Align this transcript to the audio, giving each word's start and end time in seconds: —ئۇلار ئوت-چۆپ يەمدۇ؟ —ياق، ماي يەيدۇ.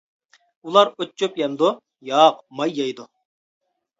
—ئۇلار 0.69 0.89
ئوت-چۆپ 0.95 1.37
يەمدۇ؟ 1.41 1.69
—ياق، 2.11 2.41
ماي 2.61 2.75
يەيدۇ. 2.79 3.09